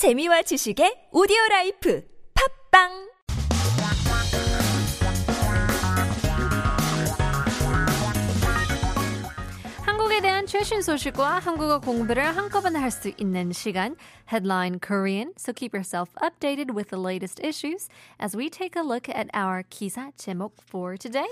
[0.00, 2.02] 재미와 지식의 오디오 라이프
[2.70, 2.88] 팝빵
[9.84, 13.94] 한국에 대한 최신 소식과 한국어 공부를 한꺼번에 할 수 있는 시간
[14.32, 15.34] Headline Korean.
[15.36, 19.64] So keep yourself updated with the latest issues as we take a look at our
[19.68, 21.28] 기사 제목 for today.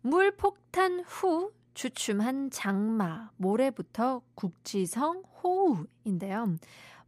[0.00, 6.56] 물폭탄 후 주춤한 장마, 모레부터 국지성 호우인데요.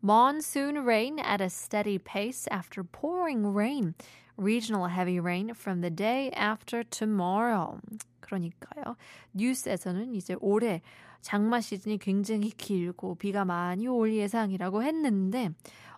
[0.02, 3.96] Monsoon rain at a steady pace after pouring rain.
[4.38, 7.80] Regional heavy rain from the day after tomorrow.
[8.22, 8.96] 그러니까요.
[9.34, 10.82] 뉴스에서는 이제 올해
[11.22, 15.52] 장마 시즌이 굉장히 길고 비가 많이 올 예상이라고 했는데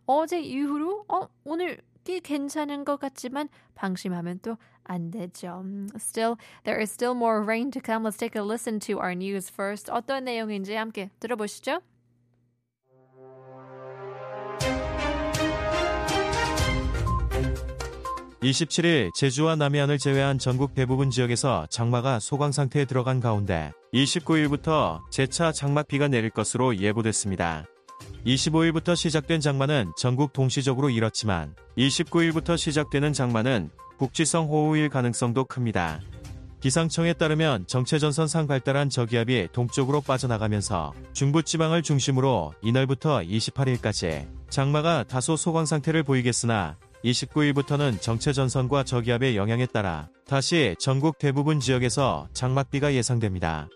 [0.06, 5.64] 어제 이후로 어 오늘 꽤 괜찮은 것 같지만 방심하면 또 안 되죠.
[5.98, 8.04] Still, there is still more rain to come.
[8.04, 9.92] Let's take a listen to our news first.
[9.92, 11.82] 어떤 내용인지 함께 들어보시죠.
[18.43, 26.09] 27일 제주와 남해안을 제외한 전국 대부분 지역에서 장마가 소강 상태에 들어간 가운데 29일부터 재차 장맛비가
[26.09, 27.67] 내릴 것으로 예보됐습니다.
[28.25, 36.01] 25일부터 시작된 장마는 전국 동시적으로 일었지만 29일부터 시작되는 장마는 국지성 호우일 가능성도 큽니다.
[36.61, 46.03] 기상청에 따르면 정체전선상 발달한 저기압이 동쪽으로 빠져나가면서 중부지방을 중심으로 이날부터 28일까지 장마가 다소 소강 상태를
[46.03, 53.69] 보이겠으나 29일부터는 정체 전선과 저기압의 영향에 따라 다시 전국 대부분 지역에서 장맛비가 예상됩니다.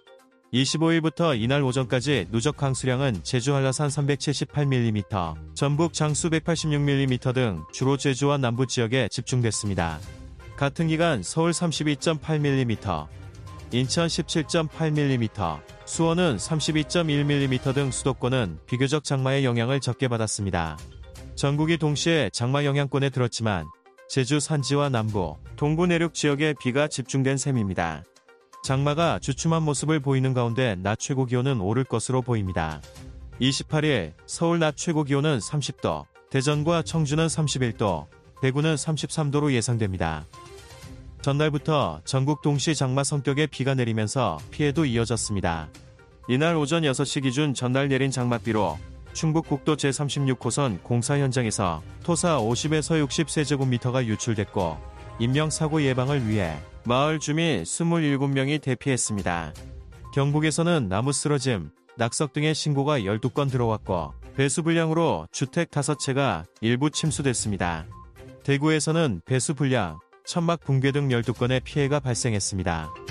[0.52, 8.66] 25일부터 이날 오전까지 누적 강수량은 제주 한라산 378mm, 전북 장수 186mm 등 주로 제주와 남부
[8.66, 9.98] 지역에 집중됐습니다.
[10.56, 13.08] 같은 기간 서울 32.8mm,
[13.72, 20.76] 인천 17.8mm, 수원은 32.1mm 등 수도권은 비교적 장마의 영향을 적게 받았습니다.
[21.44, 23.66] 전국이 동시에 장마 영향권에 들었지만
[24.08, 28.02] 제주 산지와 남부, 동부 내륙 지역에 비가 집중된 셈입니다.
[28.62, 32.80] 장마가 주춤한 모습을 보이는 가운데 낮 최고 기온은 오를 것으로 보입니다.
[33.42, 38.06] 28일 서울 낮 최고 기온은 30도, 대전과 청주는 31도,
[38.40, 40.24] 대구는 33도로 예상됩니다.
[41.20, 45.68] 전날부터 전국 동시 장마 성격의 비가 내리면서 피해도 이어졌습니다.
[46.26, 54.04] 이날 오전 6시 기준 전날 내린 장맛비로 충북 국도 제36호선 공사 현장에서 토사 50에서 60세제곱미터가
[54.04, 54.76] 유출됐고
[55.20, 59.54] 인명사고 예방을 위해 마을 주민 27명이 대피했습니다.
[60.12, 67.86] 경북에서는 나무 쓰러짐, 낙석 등의 신고가 12건 들어왔고 배수 불량으로 주택 5채가 일부 침수됐습니다.
[68.42, 73.03] 대구에서는 배수 불량, 천막 붕괴 등 12건의 피해가 발생했습니다.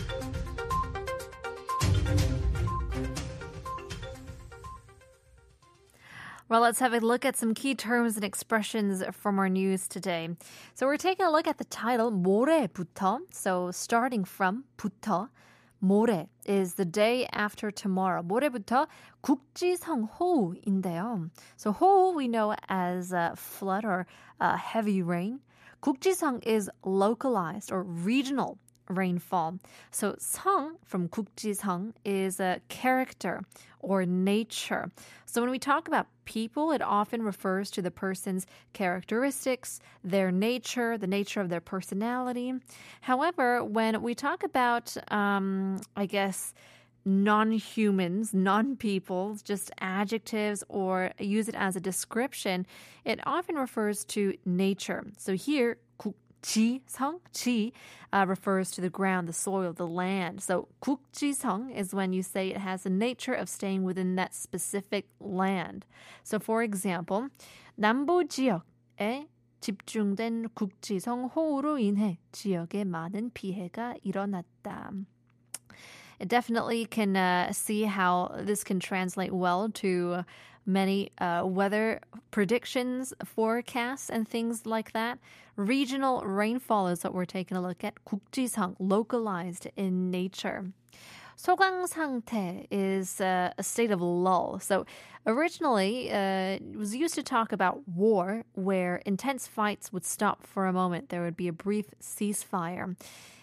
[6.52, 10.30] Well, let's have a look at some key terms and expressions from our news today.
[10.74, 13.20] So we're taking a look at the title 모레부터.
[13.30, 15.28] So starting from 부터.
[15.82, 18.22] 모레 is the day after tomorrow.
[18.22, 18.88] 모레부터
[19.22, 21.30] 국지성 호우인데요.
[21.56, 24.06] So 호우 we know as uh, flood or
[24.40, 25.40] uh, heavy rain.
[25.82, 29.58] 국지성 is localized or regional rainfall.
[29.90, 33.42] So 성 from 국지성 is a character
[33.80, 34.90] or nature.
[35.26, 40.98] So when we talk about people, it often refers to the person's characteristics, their nature,
[40.98, 42.54] the nature of their personality.
[43.00, 46.54] However, when we talk about, um, I guess,
[47.04, 52.66] non humans, non people, just adjectives, or use it as a description,
[53.04, 55.04] it often refers to nature.
[55.16, 55.78] So here,
[56.42, 57.72] 국지성, 지
[58.12, 60.42] uh, refers to the ground, the soil, the land.
[60.42, 65.06] So 국지성 is when you say it has the nature of staying within that specific
[65.20, 65.84] land.
[66.22, 67.28] So for example,
[67.78, 69.28] 남부 지역에
[69.60, 74.92] 집중된 국지성 호우로 인해 지역에 많은 피해가 일어났다.
[76.20, 80.24] It definitely can uh, see how this can translate well to
[80.65, 81.99] many uh, weather
[82.31, 85.19] predictions, forecasts, and things like that.
[85.55, 87.93] Regional rainfall is what we're taking a look at.
[88.05, 90.71] 국지성, localized in nature.
[91.35, 94.59] 소강 상태 is uh, a state of lull.
[94.59, 94.85] So
[95.25, 100.67] originally, uh, it was used to talk about war, where intense fights would stop for
[100.67, 101.09] a moment.
[101.09, 102.95] There would be a brief ceasefire,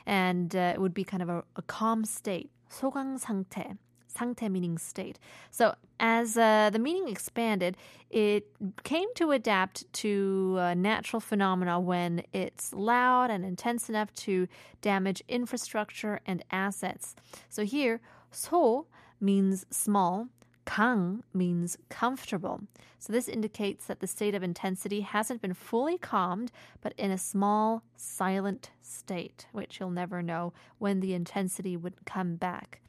[0.07, 2.51] and uh, it would be kind of a, a calm state.
[2.71, 3.77] 소강 상태.
[4.17, 5.19] 상태 meaning state.
[5.51, 7.77] So as uh, the meaning expanded,
[8.11, 8.47] it
[8.83, 14.49] came to adapt to natural phenomena when it's loud and intense enough to
[14.81, 17.15] damage infrastructure and assets.
[17.49, 18.87] So here, so
[19.21, 20.29] means small,
[20.67, 22.61] Kang means comfortable.
[22.99, 27.19] So this indicates that the state of intensity hasn't been fully calmed, but in a
[27.19, 32.81] small, silent state, which you'll never know when the intensity would come back.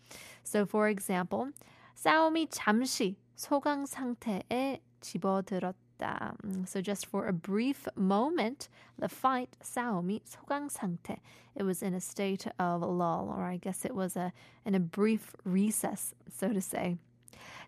[0.43, 1.53] So for example,
[1.95, 6.35] 싸움이 잠시 소강 상태에 집어들었다.
[6.67, 8.69] So just for a brief moment,
[8.99, 11.19] the fight 싸움이 소강 상태.
[11.55, 14.33] It was in a state of lull, or I guess it was a
[14.65, 16.97] in a brief recess, so to say.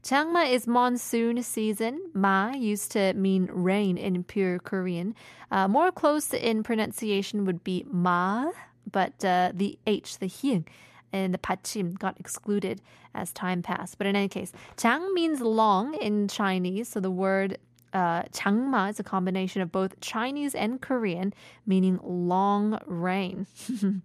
[0.02, 2.10] Changma is monsoon season.
[2.14, 5.14] Ma used to mean rain in pure Korean.
[5.50, 8.52] Uh, more close in pronunciation would be ma,
[8.90, 10.64] but uh, the H, the hyung,
[11.12, 12.80] and the pachim got excluded
[13.14, 13.98] as time passed.
[13.98, 17.58] But in any case, chang means long in Chinese, so the word
[17.92, 21.32] uh, changma is a combination of both Chinese and Korean,
[21.66, 23.46] meaning long rain.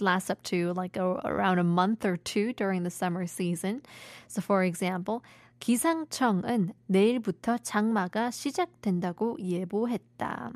[0.00, 3.82] lasts up to like a, around a month or two during the summer season.
[4.28, 5.22] So, for example,
[5.60, 10.50] 기상청은 내일부터 장마가 시작된다고 예보했다.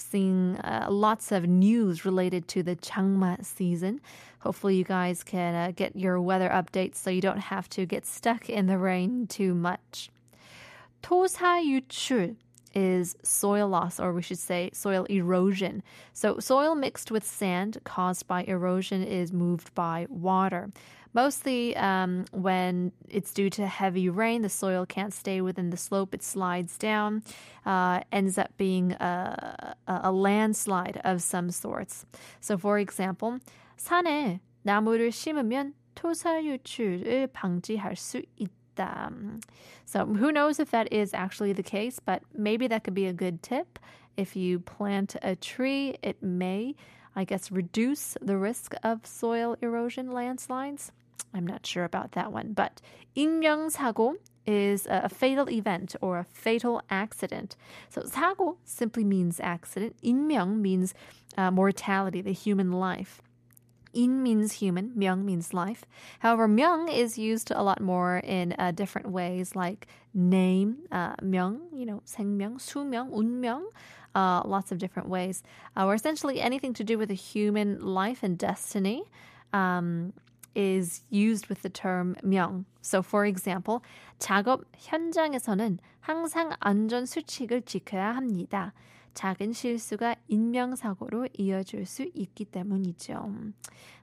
[0.00, 4.00] Seeing uh, lots of news related to the Changma season.
[4.40, 8.06] Hopefully, you guys can uh, get your weather updates so you don't have to get
[8.06, 10.10] stuck in the rain too much.
[11.02, 12.36] 토사유출
[12.74, 15.82] is soil loss, or we should say soil erosion.
[16.12, 20.70] So, soil mixed with sand caused by erosion is moved by water.
[21.14, 26.12] Mostly um, when it's due to heavy rain, the soil can't stay within the slope,
[26.12, 27.22] it slides down,
[27.64, 32.04] uh, ends up being a, a landslide of some sorts.
[32.40, 33.38] So, for example,
[33.78, 39.40] 산에 나무를 심으면 토사 유출을 방지할 수 있다.
[39.86, 43.12] So who knows if that is actually the case, but maybe that could be a
[43.12, 43.78] good tip.
[44.16, 46.74] If you plant a tree, it may,
[47.14, 50.92] I guess, reduce the risk of soil erosion landslides.
[51.34, 52.80] I'm not sure about that one, but
[53.16, 54.16] 인명사고
[54.46, 57.56] is a fatal event or a fatal accident.
[57.90, 59.96] So 사고 simply means accident.
[60.02, 60.94] 인명 means
[61.36, 63.20] uh, mortality, the human life.
[63.92, 65.84] In means human, myung means life.
[66.18, 71.60] However, myung is used a lot more in uh, different ways, like name, uh, myung,
[71.72, 73.62] you know, 생명, 수명, 운명,
[74.14, 75.42] uh, lots of different ways,
[75.76, 79.02] uh, or essentially anything to do with a human life and destiny.
[79.54, 80.12] Um,
[80.55, 82.65] is used with the term 명.
[82.81, 83.81] So, for example,
[84.19, 88.73] 작업 현장에서는 항상 안전 수칙을 지켜야 합니다.
[89.14, 93.32] 작은 실수가 인명사고로 이어질 수 있기 때문이죠.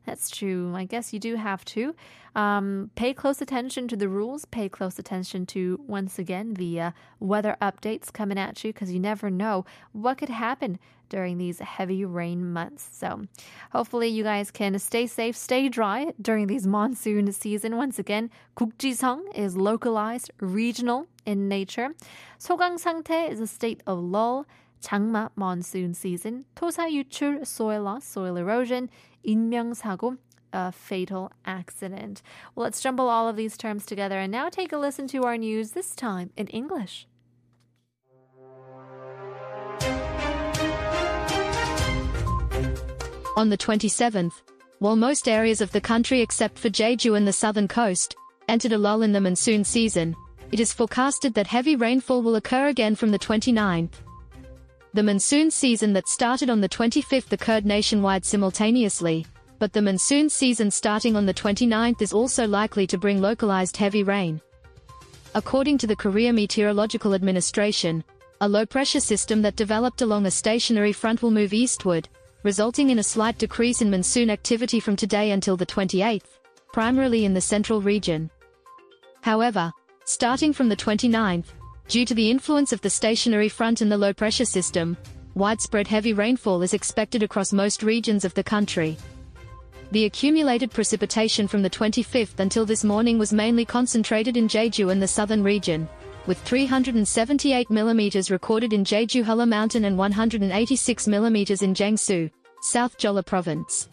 [0.05, 0.73] That's true.
[0.75, 1.93] I guess you do have to
[2.35, 6.91] um, pay close attention to the rules, pay close attention to, once again, the uh,
[7.19, 10.77] weather updates coming at you because you never know what could happen
[11.09, 12.89] during these heavy rain months.
[12.91, 13.21] So
[13.71, 17.77] hopefully you guys can stay safe, stay dry during these monsoon season.
[17.77, 21.93] Once again, 국지성 is localized, regional in nature.
[22.39, 24.45] 소강 상태 is a state of lull.
[24.81, 28.89] 장마 monsoon season, 토사 유출 soil loss, soil erosion,
[29.25, 30.17] 인명사고
[30.53, 32.21] a fatal accident.
[32.55, 35.37] Well, let's jumble all of these terms together and now take a listen to our
[35.37, 37.07] news, this time in English.
[43.35, 44.33] On the 27th,
[44.77, 48.15] while most areas of the country except for Jeju and the southern coast
[48.47, 50.15] entered a lull in the monsoon season,
[50.51, 53.93] it is forecasted that heavy rainfall will occur again from the 29th.
[54.94, 59.26] The monsoon season that started on the 25th occurred nationwide simultaneously,
[59.58, 64.02] but the monsoon season starting on the 29th is also likely to bring localized heavy
[64.02, 64.40] rain.
[65.34, 68.02] According to the Korea Meteorological Administration,
[68.40, 72.08] a low-pressure system that developed along a stationary front will move eastward,
[72.44, 76.38] resulting in a slight decrease in monsoon activity from today until the 28th,
[76.72, 78.30] primarily in the central region.
[79.20, 79.70] However,
[80.04, 81.46] starting from the 29th,
[81.88, 84.94] Due to the influence of the stationary front and the low-pressure system,
[85.34, 88.94] widespread heavy rainfall is expected across most regions of the country.
[89.92, 95.00] The accumulated precipitation from the 25th until this morning was mainly concentrated in Jeju and
[95.00, 95.88] the southern region,
[96.26, 102.30] with 378 mm recorded in Jeju Halla Mountain and 186 mm in Jangsu,
[102.60, 103.88] South Jeolla Province.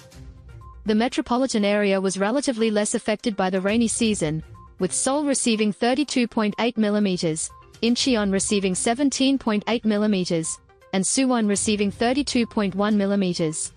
[0.86, 4.44] The metropolitan area was relatively less affected by the rainy season,
[4.80, 7.50] with Seoul receiving 32.8 mm,
[7.82, 10.58] Incheon receiving 17.8 mm,
[10.94, 13.72] and Suwon receiving 32.1 mm.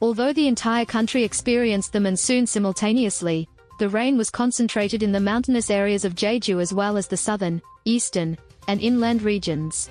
[0.00, 5.70] Although the entire country experienced the monsoon simultaneously, the rain was concentrated in the mountainous
[5.70, 8.36] areas of Jeju as well as the southern, eastern,
[8.68, 9.90] and inland regions.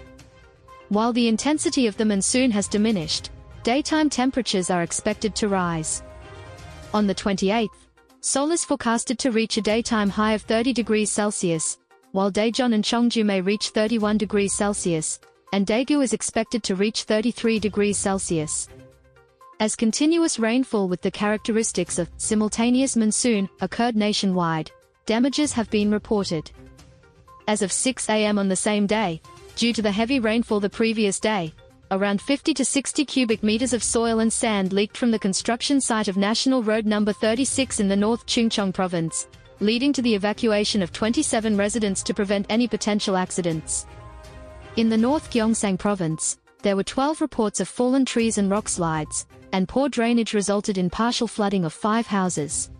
[0.90, 3.32] While the intensity of the monsoon has diminished,
[3.64, 6.04] daytime temperatures are expected to rise.
[6.94, 7.70] On the 28th,
[8.22, 11.78] Seoul is forecasted to reach a daytime high of 30 degrees Celsius,
[12.14, 15.20] while Daejeon and Cheongju may reach 31 degrees Celsius,
[15.52, 18.70] and Daegu is expected to reach 33 degrees Celsius.
[19.60, 24.70] As continuous rainfall with the characteristics of simultaneous monsoon occurred nationwide,
[25.08, 26.52] damages have been reported.
[27.48, 28.38] As of 6 a.m.
[28.38, 29.20] on the same day,
[29.56, 31.52] due to the heavy rainfall the previous day,
[31.90, 36.08] around 50 to 60 cubic meters of soil and sand leaked from the construction site
[36.08, 37.04] of National Road No.
[37.04, 39.28] 36 in the North Chungcheong province,
[39.64, 43.86] leading to the evacuation of 27 residents to prevent any potential accidents.
[44.76, 49.26] In the North Gyeongsang province, there were 12 reports of fallen trees and rock slides,
[49.54, 52.72] and poor drainage resulted in partial flooding of five houses.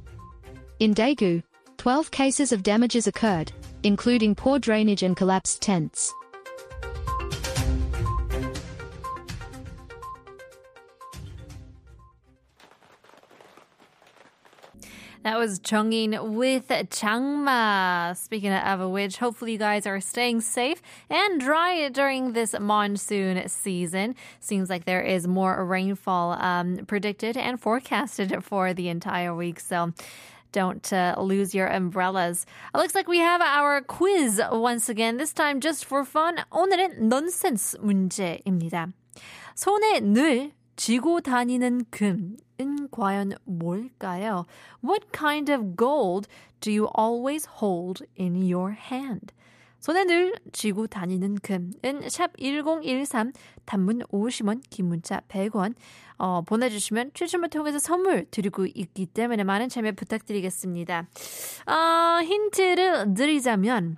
[0.80, 1.42] In Daegu,
[1.78, 3.52] 12 cases of damages occurred,
[3.84, 6.14] including poor drainage and collapsed tents.
[15.23, 18.17] That was Chongin with Changma.
[18.17, 24.15] Speaking of which, hopefully you guys are staying safe and dry during this monsoon season.
[24.41, 29.61] Seems like there is more rainfall um, predicted and forecasted for the entire week.
[29.61, 29.93] So
[30.53, 32.47] don't uh, lose your umbrellas.
[32.75, 35.19] It looks like we have our quiz once again.
[35.19, 36.39] This time just for fun.
[36.51, 38.93] 오늘은 nonsense 문제입니다.
[39.55, 42.38] 손에 늘 쥐고 다니는 금은
[42.92, 44.46] 과연 뭘까요?
[44.84, 46.28] What kind of gold
[46.60, 49.34] do you always hold in your hand?
[49.80, 51.74] 손에 늘 쥐고 다니는 금은
[52.10, 53.34] 샵 1013,
[53.66, 55.76] 단문 50원, 긴 문자 100원
[56.18, 61.08] 어, 보내주시면 추첨을 통해서 선물 드리고 있기 때문에 많은 참여 부탁드리겠습니다.
[61.68, 63.98] 어, 힌트를 드리자면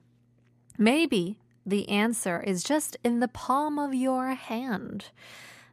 [0.80, 5.12] Maybe the answer is just in the palm of your hand.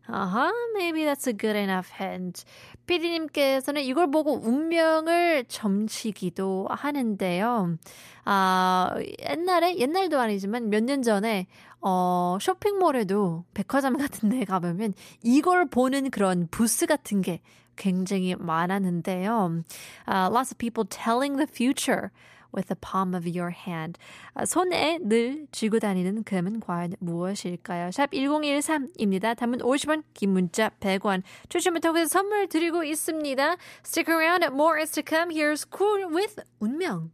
[0.08, 2.44] 아하, uh-huh, maybe that's a good enough hint.
[2.86, 7.78] 피디님께서는 이걸 보고 운명을 점치기도 하는데요.
[8.24, 11.46] 아, 옛날에, 옛날도 아니지만 몇 년 전에,
[11.80, 17.40] 어, 쇼핑몰에도 백화점 같은 데 가보면 이걸 보는 그런 부스 같은 게
[17.76, 19.62] 굉장히 많았는데요.
[20.08, 22.10] Uh, lots of people telling the future.
[22.52, 23.98] With the palm of your hand.
[24.44, 27.90] 손에 늘 쥐고 다니는 금은 과연 무엇일까요?
[27.90, 29.36] 샵 1013입니다.
[29.36, 31.22] 단문 50원, 긴 문자 100원.
[31.48, 33.56] 추첨을 통해서 선물 드리고 있습니다.
[33.84, 35.34] Stick around, more is to come.
[35.34, 37.10] Here's Cool with 운명.